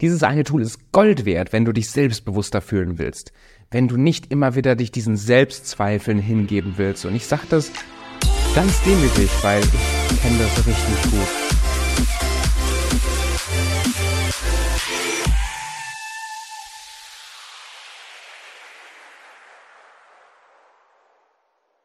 [0.00, 3.32] Dieses eine Tool ist Gold wert, wenn du dich selbstbewusster fühlen willst.
[3.70, 7.04] Wenn du nicht immer wieder dich diesen Selbstzweifeln hingeben willst.
[7.04, 7.70] Und ich sage das
[8.54, 11.28] ganz demütig, weil ich kenne das richtig gut.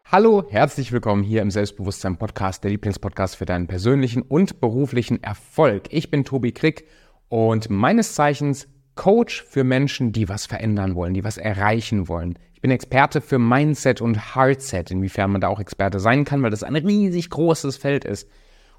[0.10, 5.88] Hallo, herzlich willkommen hier im Selbstbewusstsein Podcast, der Lieblingspodcast für deinen persönlichen und beruflichen Erfolg.
[5.90, 6.88] Ich bin Tobi Krick
[7.30, 12.40] und meines Zeichens Coach für Menschen, die was verändern wollen, die was erreichen wollen.
[12.54, 16.50] Ich bin Experte für Mindset und Heartset, inwiefern man da auch Experte sein kann, weil
[16.50, 18.30] das ein riesig großes Feld ist.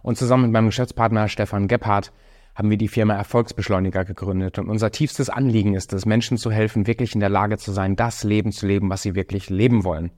[0.03, 2.13] Und zusammen mit meinem Geschäftspartner Stefan Gebhardt
[2.55, 4.59] haben wir die Firma Erfolgsbeschleuniger gegründet.
[4.59, 7.97] Und unser tiefstes Anliegen ist es, Menschen zu helfen, wirklich in der Lage zu sein,
[7.97, 10.11] das Leben zu leben, was sie wirklich leben wollen.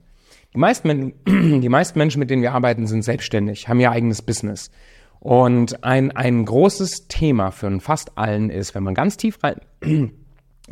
[0.53, 4.71] Die meisten, die meisten Menschen, mit denen wir arbeiten, sind selbstständig, haben ihr eigenes Business.
[5.19, 9.59] Und ein, ein großes Thema für fast allen ist, wenn man ganz tief rein,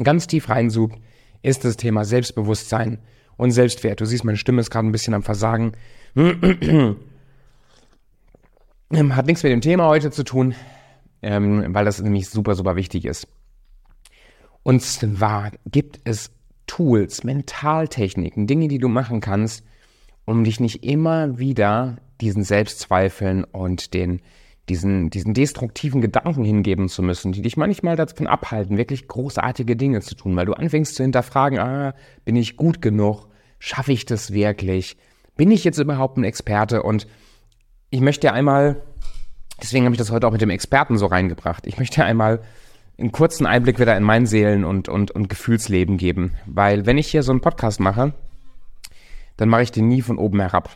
[0.01, 0.95] ganz tief reinsucht,
[1.41, 2.99] ist das Thema Selbstbewusstsein
[3.35, 3.99] und Selbstwert.
[4.01, 5.73] Du siehst, meine Stimme ist gerade ein bisschen am Versagen.
[8.93, 10.55] Hat nichts mit dem Thema heute zu tun,
[11.21, 13.27] ähm, weil das nämlich super, super wichtig ist.
[14.63, 16.31] Und zwar gibt es
[16.67, 19.63] Tools, Mentaltechniken, Dinge, die du machen kannst,
[20.25, 24.21] um dich nicht immer wieder diesen Selbstzweifeln und den,
[24.69, 30.01] diesen, diesen destruktiven Gedanken hingeben zu müssen, die dich manchmal davon abhalten, wirklich großartige Dinge
[30.01, 31.93] zu tun, weil du anfängst zu hinterfragen, ah,
[32.25, 33.27] bin ich gut genug?
[33.59, 34.97] Schaffe ich das wirklich?
[35.35, 36.83] Bin ich jetzt überhaupt ein Experte?
[36.83, 37.07] Und
[37.89, 38.81] ich möchte einmal,
[39.61, 42.41] deswegen habe ich das heute auch mit dem Experten so reingebracht, ich möchte einmal
[42.99, 46.33] einen kurzen Einblick wieder in mein Seelen- und, und, und Gefühlsleben geben.
[46.45, 48.13] Weil wenn ich hier so einen Podcast mache,
[49.37, 50.69] dann mache ich den nie von oben herab.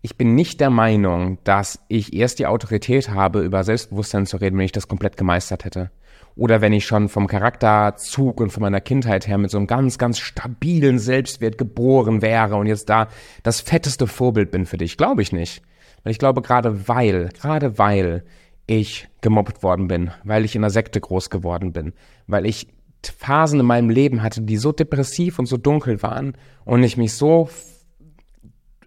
[0.00, 4.56] Ich bin nicht der Meinung, dass ich erst die Autorität habe, über Selbstbewusstsein zu reden,
[4.56, 5.90] wenn ich das komplett gemeistert hätte.
[6.36, 9.98] Oder wenn ich schon vom Charakterzug und von meiner Kindheit her mit so einem ganz,
[9.98, 13.08] ganz stabilen Selbstwert geboren wäre und jetzt da
[13.42, 14.96] das fetteste Vorbild bin für dich.
[14.96, 15.62] Glaube ich nicht.
[16.04, 18.24] Weil ich glaube, gerade weil, gerade weil
[18.68, 21.92] ich gemobbt worden bin, weil ich in einer Sekte groß geworden bin,
[22.28, 22.68] weil ich
[23.04, 27.14] Phasen in meinem Leben hatte, die so depressiv und so dunkel waren und ich mich
[27.14, 27.48] so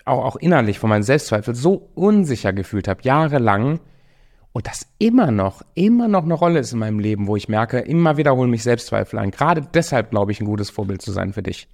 [0.05, 3.79] auch, auch innerlich von meinen Selbstzweifeln so unsicher gefühlt habe, jahrelang,
[4.53, 7.79] und das immer noch, immer noch eine Rolle ist in meinem Leben, wo ich merke,
[7.79, 9.31] immer wiederholen mich Selbstzweifel an.
[9.31, 11.69] Gerade deshalb glaube ich, ein gutes Vorbild zu sein für dich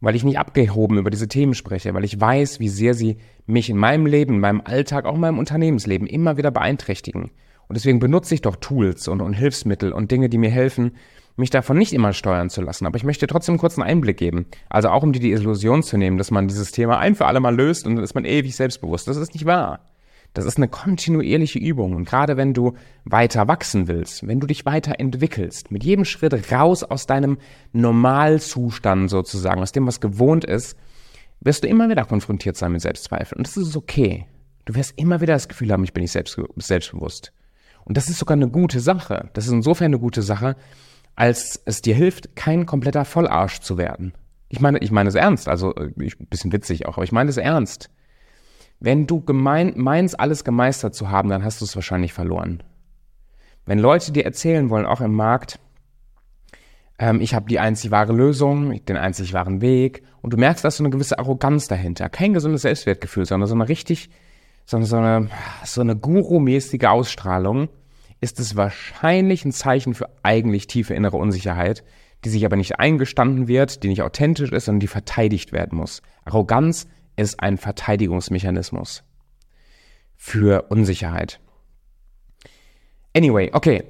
[0.00, 3.70] weil ich nicht abgehoben über diese Themen spreche, weil ich weiß, wie sehr sie mich
[3.70, 7.30] in meinem Leben, in meinem Alltag, auch in meinem Unternehmensleben immer wieder beeinträchtigen.
[7.68, 10.92] Und deswegen benutze ich doch Tools und, und Hilfsmittel und Dinge, die mir helfen,
[11.36, 12.86] mich davon nicht immer steuern zu lassen.
[12.86, 14.46] Aber ich möchte trotzdem einen kurzen Einblick geben.
[14.68, 17.40] Also auch um dir die Illusion zu nehmen, dass man dieses Thema ein für alle
[17.40, 19.06] Mal löst und dann ist man ewig selbstbewusst.
[19.06, 19.80] Das ist nicht wahr.
[20.32, 21.94] Das ist eine kontinuierliche Übung.
[21.94, 22.74] Und gerade wenn du
[23.04, 27.38] weiter wachsen willst, wenn du dich weiter entwickelst, mit jedem Schritt raus aus deinem
[27.72, 30.76] Normalzustand sozusagen, aus dem, was gewohnt ist,
[31.40, 33.38] wirst du immer wieder konfrontiert sein mit Selbstzweifeln.
[33.38, 34.26] Und das ist okay.
[34.66, 37.32] Du wirst immer wieder das Gefühl haben, ich bin nicht selbst, selbstbewusst.
[37.84, 39.30] Und das ist sogar eine gute Sache.
[39.32, 40.56] Das ist insofern eine gute Sache,
[41.16, 44.12] als es dir hilft, kein kompletter Vollarsch zu werden.
[44.48, 47.30] Ich meine, ich meine es ernst, also äh, ich, bisschen witzig auch, aber ich meine
[47.30, 47.90] es ernst.
[48.78, 52.62] Wenn du gemein, meinst, alles gemeistert zu haben, dann hast du es wahrscheinlich verloren.
[53.64, 55.58] Wenn Leute dir erzählen wollen, auch im Markt,
[56.98, 60.68] ähm, ich habe die einzig wahre Lösung, den einzig wahren Weg, und du merkst, da
[60.68, 62.08] ist so eine gewisse Arroganz dahinter.
[62.10, 64.10] Kein gesundes Selbstwertgefühl, sondern so eine richtig,
[64.66, 65.28] sondern so eine,
[65.64, 67.68] so eine Guru-mäßige Ausstrahlung,
[68.26, 71.84] ist es wahrscheinlich ein Zeichen für eigentlich tiefe innere Unsicherheit,
[72.24, 76.02] die sich aber nicht eingestanden wird, die nicht authentisch ist, sondern die verteidigt werden muss.
[76.24, 79.04] Arroganz ist ein Verteidigungsmechanismus
[80.16, 81.38] für Unsicherheit.
[83.16, 83.84] Anyway, okay,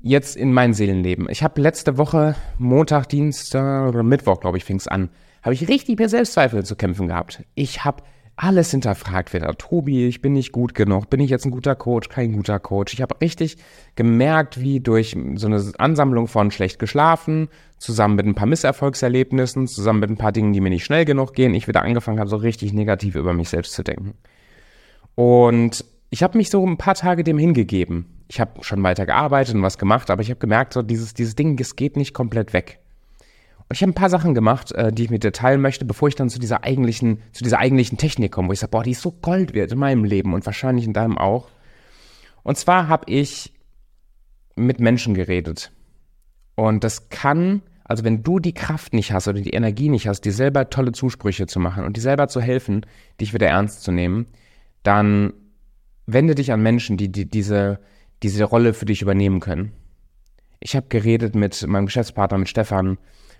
[0.00, 1.28] jetzt in mein Seelenleben.
[1.28, 5.10] Ich habe letzte Woche, Montag, Dienstag oder Mittwoch, glaube ich, fing es an,
[5.42, 7.44] habe ich richtig mit Selbstzweifel zu kämpfen gehabt.
[7.54, 8.02] Ich habe
[8.36, 9.54] alles hinterfragt wieder.
[9.56, 11.10] Tobi, ich bin nicht gut genug.
[11.10, 12.08] Bin ich jetzt ein guter Coach?
[12.08, 12.94] Kein guter Coach.
[12.94, 13.56] Ich habe richtig
[13.94, 17.48] gemerkt, wie durch so eine Ansammlung von schlecht geschlafen,
[17.78, 21.34] zusammen mit ein paar Misserfolgserlebnissen, zusammen mit ein paar Dingen, die mir nicht schnell genug
[21.34, 24.14] gehen, ich wieder angefangen habe, so richtig negativ über mich selbst zu denken.
[25.14, 28.24] Und ich habe mich so ein paar Tage dem hingegeben.
[28.28, 31.36] Ich habe schon weiter gearbeitet und was gemacht, aber ich habe gemerkt, so dieses, dieses
[31.36, 32.81] Ding, es geht nicht komplett weg.
[33.70, 36.14] Ich habe ein paar Sachen gemacht, äh, die ich mit dir teilen möchte, bevor ich
[36.14, 39.02] dann zu dieser eigentlichen, zu dieser eigentlichen Technik komme, wo ich sage, boah, die ist
[39.02, 41.48] so Gold wert in meinem Leben und wahrscheinlich in deinem auch.
[42.42, 43.52] Und zwar habe ich
[44.56, 45.72] mit Menschen geredet.
[46.54, 50.22] Und das kann, also wenn du die Kraft nicht hast oder die Energie nicht hast,
[50.22, 52.84] dir selber tolle Zusprüche zu machen und dir selber zu helfen,
[53.20, 54.26] dich wieder ernst zu nehmen,
[54.82, 55.32] dann
[56.06, 57.78] wende dich an Menschen, die, die diese,
[58.22, 59.72] diese Rolle für dich übernehmen können.
[60.60, 62.98] Ich habe geredet mit meinem Geschäftspartner, mit Stefan,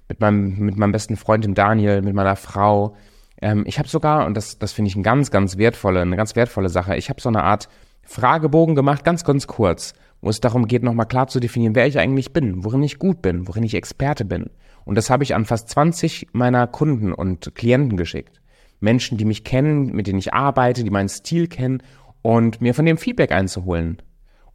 [0.08, 2.96] mit meinem, mit meinem besten Freund, dem Daniel, mit meiner Frau.
[3.40, 6.36] Ähm, ich habe sogar, und das, das finde ich eine ganz, ganz wertvolle, eine ganz
[6.36, 7.68] wertvolle Sache, ich habe so eine Art
[8.04, 11.98] Fragebogen gemacht, ganz, ganz kurz, wo es darum geht, nochmal klar zu definieren, wer ich
[11.98, 14.50] eigentlich bin, worin ich gut bin, worin ich Experte bin.
[14.84, 18.40] Und das habe ich an fast 20 meiner Kunden und Klienten geschickt.
[18.80, 21.82] Menschen, die mich kennen, mit denen ich arbeite, die meinen Stil kennen
[22.20, 24.02] und mir von dem Feedback einzuholen.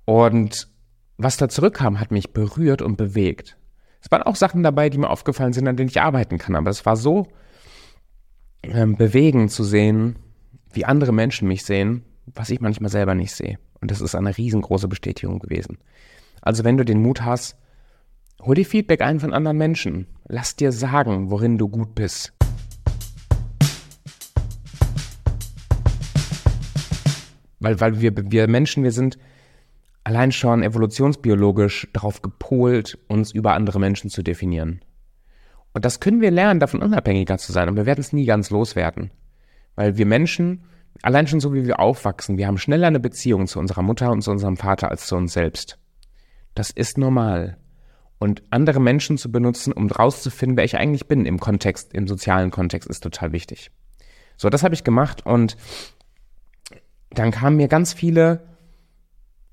[0.05, 0.67] Und
[1.17, 3.57] was da zurückkam, hat mich berührt und bewegt.
[4.01, 6.69] Es waren auch Sachen dabei, die mir aufgefallen sind, an denen ich arbeiten kann, aber
[6.69, 7.27] es war so
[8.63, 10.17] ähm, bewegend zu sehen,
[10.71, 13.57] wie andere Menschen mich sehen, was ich manchmal selber nicht sehe.
[13.81, 15.77] Und das ist eine riesengroße Bestätigung gewesen.
[16.41, 17.57] Also wenn du den Mut hast,
[18.41, 20.07] hol dir Feedback ein von anderen Menschen.
[20.27, 22.33] Lass dir sagen, worin du gut bist.
[27.59, 29.17] Weil, weil wir, wir Menschen, wir sind
[30.07, 34.79] allein schon evolutionsbiologisch darauf gepolt, uns über andere Menschen zu definieren.
[35.73, 37.67] Und das können wir lernen, davon unabhängiger zu sein.
[37.67, 39.11] Und wir werden es nie ganz loswerden.
[39.75, 40.63] Weil wir Menschen,
[41.01, 44.21] allein schon so wie wir aufwachsen, wir haben schneller eine Beziehung zu unserer Mutter und
[44.21, 45.77] zu unserem Vater als zu uns selbst.
[46.55, 47.57] Das ist normal.
[48.17, 52.49] Und andere Menschen zu benutzen, um rauszufinden, wer ich eigentlich bin im Kontext, im sozialen
[52.49, 53.71] Kontext, ist total wichtig.
[54.37, 55.57] So, das habe ich gemacht und
[57.09, 58.56] dann kamen mir ganz viele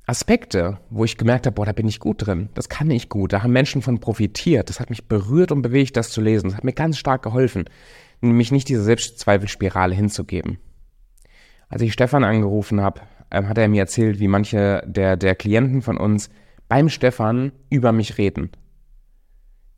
[0.07, 3.33] Aspekte, wo ich gemerkt habe, boah, da bin ich gut drin, das kann ich gut,
[3.33, 6.59] da haben Menschen von profitiert, das hat mich berührt und bewegt, das zu lesen, das
[6.59, 7.65] hat mir ganz stark geholfen,
[8.21, 10.59] nämlich nicht diese Selbstzweifelspirale hinzugeben.
[11.69, 15.81] Als ich Stefan angerufen habe, ähm, hat er mir erzählt, wie manche der, der Klienten
[15.81, 16.29] von uns
[16.69, 18.51] beim Stefan über mich reden.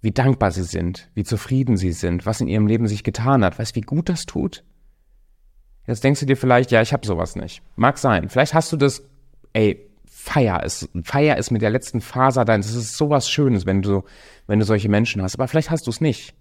[0.01, 3.59] Wie dankbar sie sind, wie zufrieden sie sind, was in ihrem Leben sich getan hat.
[3.59, 4.65] Weißt du, wie gut das tut?
[5.87, 7.63] Jetzt denkst du dir vielleicht, ja, ich habe sowas nicht.
[7.77, 8.29] Mag sein.
[8.29, 9.03] Vielleicht hast du das,
[9.53, 9.89] ey,
[10.27, 12.69] Feier ist, Feier ist mit der letzten Faser deins.
[12.69, 14.03] Es ist sowas Schönes, wenn du,
[14.49, 15.37] wenn du solche Menschen hast.
[15.37, 16.35] Aber vielleicht hast du es nicht.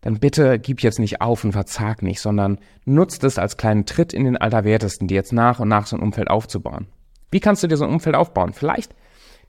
[0.00, 4.14] Dann bitte gib jetzt nicht auf und verzag nicht, sondern nutzt es als kleinen Tritt
[4.14, 6.86] in den Allerwertesten, dir jetzt nach und nach so ein Umfeld aufzubauen.
[7.30, 8.54] Wie kannst du dir so ein Umfeld aufbauen?
[8.54, 8.94] Vielleicht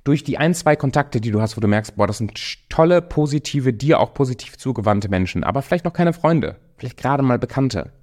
[0.04, 2.38] durch die ein, zwei Kontakte, die du hast, wo du merkst, boah, das sind
[2.70, 7.40] tolle, positive, dir auch positiv zugewandte Menschen, aber vielleicht noch keine Freunde, vielleicht gerade mal
[7.40, 7.94] Bekannte.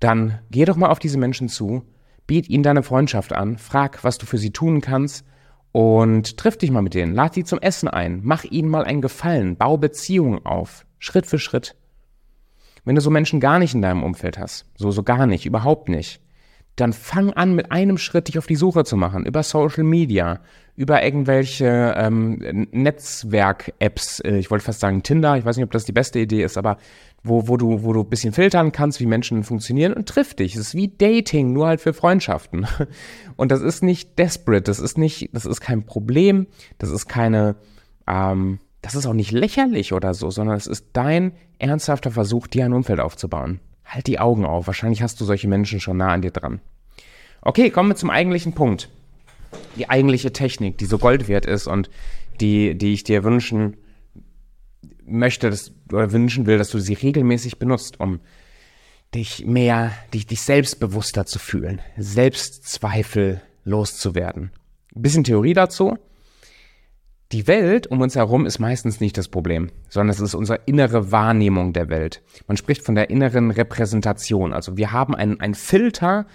[0.00, 1.84] Dann geh doch mal auf diese Menschen zu
[2.26, 5.24] biet ihnen deine Freundschaft an, frag, was du für sie tun kannst
[5.72, 9.02] und triff dich mal mit denen, lad sie zum Essen ein, mach ihnen mal einen
[9.02, 11.76] Gefallen, bau Beziehungen auf, Schritt für Schritt.
[12.84, 15.88] Wenn du so Menschen gar nicht in deinem Umfeld hast, so, so gar nicht, überhaupt
[15.88, 16.20] nicht,
[16.76, 20.40] dann fang an, mit einem Schritt dich auf die Suche zu machen, über Social Media,
[20.76, 25.86] über irgendwelche ähm, Netzwerk-Apps, äh, ich wollte fast sagen Tinder, ich weiß nicht, ob das
[25.86, 26.76] die beste Idee ist, aber
[27.22, 30.54] wo, wo du, wo du ein bisschen filtern kannst, wie Menschen funktionieren und triff dich.
[30.54, 32.66] Es ist wie Dating, nur halt für Freundschaften.
[33.36, 36.46] Und das ist nicht desperate, das ist nicht, das ist kein Problem,
[36.78, 37.56] das ist keine,
[38.06, 42.64] ähm, das ist auch nicht lächerlich oder so, sondern es ist dein ernsthafter Versuch, dir
[42.64, 43.60] ein Umfeld aufzubauen.
[43.86, 46.60] Halt die Augen auf, wahrscheinlich hast du solche Menschen schon nah an dir dran.
[47.40, 48.90] Okay, kommen wir zum eigentlichen Punkt.
[49.76, 51.88] Die eigentliche Technik, die so Gold wert ist und
[52.40, 53.76] die, die ich dir wünschen
[55.06, 58.20] möchte dass, oder wünschen will, dass du sie regelmäßig benutzt, um
[59.14, 64.50] dich mehr, dich, dich selbstbewusster zu fühlen, Selbstzweifel loszuwerden.
[64.94, 65.96] Ein bisschen Theorie dazu.
[67.32, 71.10] Die Welt um uns herum ist meistens nicht das Problem, sondern es ist unsere innere
[71.10, 72.22] Wahrnehmung der Welt.
[72.46, 74.52] Man spricht von der inneren Repräsentation.
[74.52, 76.26] Also wir haben einen, einen Filter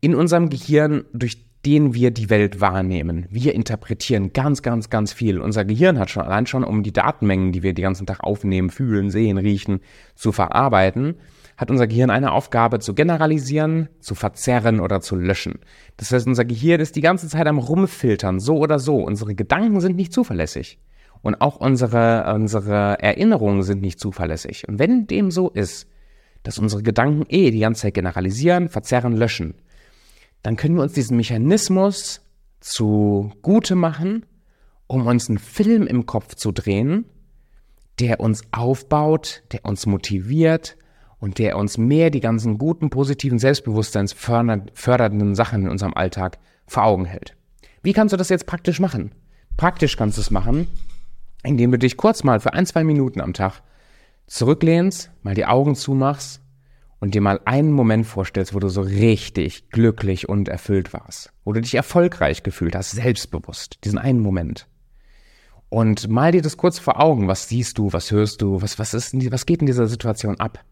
[0.00, 3.26] in unserem Gehirn, durch den wir die Welt wahrnehmen.
[3.28, 5.38] Wir interpretieren ganz, ganz, ganz viel.
[5.38, 8.70] Unser Gehirn hat schon allein schon, um die Datenmengen, die wir den ganzen Tag aufnehmen,
[8.70, 9.80] fühlen, sehen, riechen,
[10.14, 11.16] zu verarbeiten,
[11.58, 15.58] hat unser Gehirn eine Aufgabe zu generalisieren, zu verzerren oder zu löschen.
[15.98, 19.04] Das heißt, unser Gehirn ist die ganze Zeit am Rumfiltern, so oder so.
[19.04, 20.78] Unsere Gedanken sind nicht zuverlässig.
[21.20, 24.66] Und auch unsere, unsere Erinnerungen sind nicht zuverlässig.
[24.66, 25.86] Und wenn dem so ist,
[26.44, 29.52] dass unsere Gedanken eh die ganze Zeit generalisieren, verzerren, löschen,
[30.42, 32.20] dann können wir uns diesen Mechanismus
[32.60, 34.26] zugute machen,
[34.86, 37.04] um uns einen Film im Kopf zu drehen,
[37.98, 40.76] der uns aufbaut, der uns motiviert
[41.18, 47.04] und der uns mehr die ganzen guten, positiven, selbstbewusstseinsfördernden Sachen in unserem Alltag vor Augen
[47.04, 47.36] hält.
[47.82, 49.12] Wie kannst du das jetzt praktisch machen?
[49.56, 50.68] Praktisch kannst du es machen,
[51.42, 53.62] indem du dich kurz mal für ein, zwei Minuten am Tag
[54.26, 56.40] zurücklehnst, mal die Augen zumachst
[57.00, 61.52] und dir mal einen Moment vorstellst, wo du so richtig glücklich und erfüllt warst, wo
[61.52, 64.66] du dich erfolgreich gefühlt hast, selbstbewusst, diesen einen Moment.
[65.68, 68.94] Und mal dir das kurz vor Augen, was siehst du, was hörst du, was, was
[68.94, 70.64] ist, was geht in dieser Situation ab?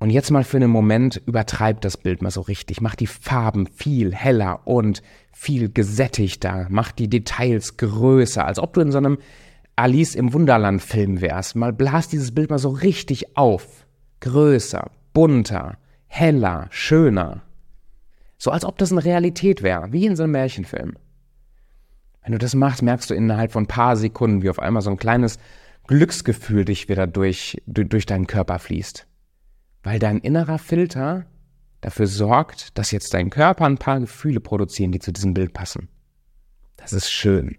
[0.00, 2.80] Und jetzt mal für einen Moment übertreib das Bild mal so richtig.
[2.80, 5.02] Mach die Farben viel heller und
[5.32, 6.68] viel gesättigter.
[6.70, 9.18] Mach die Details größer, als ob du in so einem
[9.74, 11.56] Alice im Wunderland Film wärst.
[11.56, 13.87] Mal blas dieses Bild mal so richtig auf.
[14.20, 17.42] Größer, bunter, heller, schöner.
[18.36, 20.96] So als ob das eine Realität wäre, wie in so einem Märchenfilm.
[22.22, 24.90] Wenn du das machst, merkst du innerhalb von ein paar Sekunden, wie auf einmal so
[24.90, 25.38] ein kleines
[25.86, 29.06] Glücksgefühl dich wieder durch, durch deinen Körper fließt.
[29.82, 31.24] Weil dein innerer Filter
[31.80, 35.88] dafür sorgt, dass jetzt dein Körper ein paar Gefühle produzieren, die zu diesem Bild passen.
[36.76, 37.56] Das ist schön.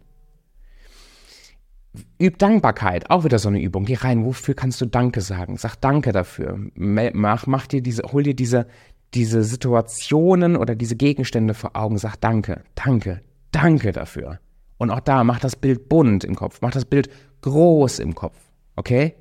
[2.21, 3.85] Üb Dankbarkeit, auch wieder so eine Übung.
[3.85, 5.57] Geh rein, wofür kannst du Danke sagen?
[5.57, 6.59] Sag Danke dafür.
[6.75, 8.67] Mach, mach dir diese, hol dir diese,
[9.13, 11.97] diese Situationen oder diese Gegenstände vor Augen.
[11.97, 14.39] Sag Danke, Danke, Danke dafür.
[14.77, 17.09] Und auch da, mach das Bild bunt im Kopf, mach das Bild
[17.41, 18.37] groß im Kopf.
[18.75, 19.15] Okay?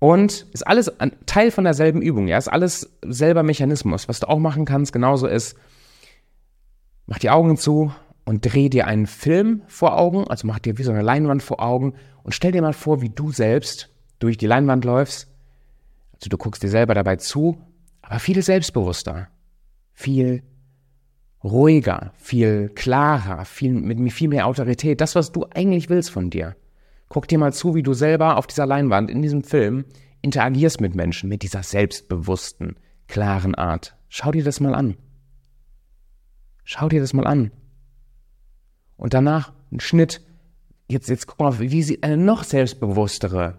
[0.00, 0.92] Und ist alles
[1.26, 4.08] Teil von derselben Übung, ja, ist alles selber Mechanismus.
[4.08, 5.56] Was du auch machen kannst, genauso ist,
[7.06, 7.92] mach die Augen zu
[8.28, 11.62] und dreh dir einen Film vor Augen, also mach dir wie so eine Leinwand vor
[11.62, 11.94] Augen
[12.24, 15.28] und stell dir mal vor, wie du selbst durch die Leinwand läufst.
[16.12, 17.56] Also du guckst dir selber dabei zu,
[18.02, 19.28] aber viel selbstbewusster,
[19.94, 20.42] viel
[21.42, 25.00] ruhiger, viel klarer, viel, mit viel mehr Autorität.
[25.00, 26.54] Das, was du eigentlich willst von dir.
[27.08, 29.86] Guck dir mal zu, wie du selber auf dieser Leinwand in diesem Film
[30.20, 33.96] interagierst mit Menschen, mit dieser selbstbewussten, klaren Art.
[34.10, 34.98] Schau dir das mal an.
[36.64, 37.52] Schau dir das mal an.
[38.98, 40.20] Und danach ein Schnitt.
[40.88, 43.54] Jetzt, jetzt guck mal, wie sieht eine noch selbstbewusstere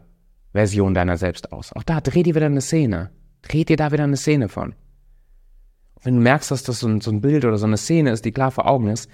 [0.52, 1.74] Version deiner selbst aus?
[1.74, 3.10] Auch da, dreh dir wieder eine Szene.
[3.42, 4.76] Dreh dir da wieder eine Szene von.
[6.04, 8.26] wenn du merkst, dass das so ein, so ein Bild oder so eine Szene ist,
[8.26, 9.10] die klar vor Augen ist,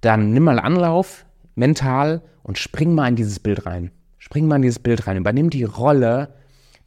[0.00, 3.90] dann nimm mal Anlauf, mental, und spring mal in dieses Bild rein.
[4.18, 5.16] Spring mal in dieses Bild rein.
[5.16, 6.34] Übernimm die Rolle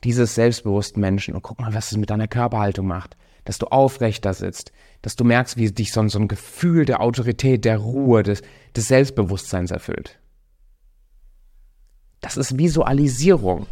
[0.03, 3.17] dieses selbstbewussten Menschen und guck mal, was es mit deiner Körperhaltung macht.
[3.49, 7.79] Dass du aufrechter sitzt, dass du merkst, wie dich so, ein Gefühl der Autorität, der
[7.79, 8.43] Ruhe, des,
[8.75, 10.19] des Selbstbewusstseins erfüllt.
[12.21, 13.65] Das ist Visualisierung.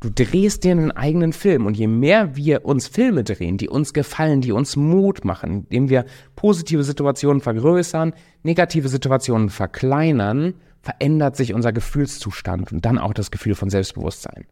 [0.00, 3.94] Du drehst dir einen eigenen Film und je mehr wir uns Filme drehen, die uns
[3.94, 6.04] gefallen, die uns Mut machen, indem wir
[6.36, 13.54] positive Situationen vergrößern, negative Situationen verkleinern, verändert sich unser Gefühlszustand und dann auch das Gefühl
[13.54, 14.44] von Selbstbewusstsein.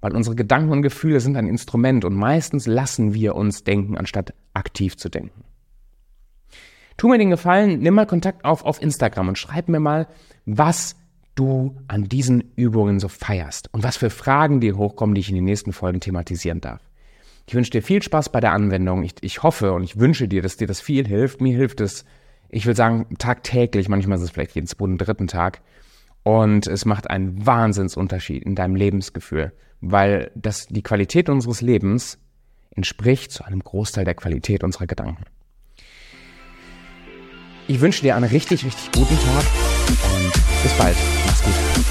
[0.00, 4.32] Weil unsere Gedanken und Gefühle sind ein Instrument und meistens lassen wir uns denken, anstatt
[4.54, 5.44] aktiv zu denken.
[6.96, 10.08] Tu mir den Gefallen, nimm mal Kontakt auf auf Instagram und schreib mir mal,
[10.46, 10.96] was
[11.34, 15.36] du an diesen Übungen so feierst und was für Fragen dir hochkommen, die ich in
[15.36, 16.82] den nächsten Folgen thematisieren darf.
[17.46, 19.04] Ich wünsche dir viel Spaß bei der Anwendung.
[19.04, 21.40] Ich, ich hoffe und ich wünsche dir, dass dir das viel hilft.
[21.40, 22.04] Mir hilft es,
[22.50, 23.88] ich will sagen, tagtäglich.
[23.88, 25.62] Manchmal ist es vielleicht jeden zweiten, dritten Tag.
[26.22, 32.18] Und es macht einen Wahnsinnsunterschied in deinem Lebensgefühl, weil das, die Qualität unseres Lebens
[32.70, 35.24] entspricht zu einem Großteil der Qualität unserer Gedanken.
[37.66, 39.44] Ich wünsche dir einen richtig, richtig guten Tag
[40.14, 40.96] und bis bald.
[41.26, 41.87] Mach's gut.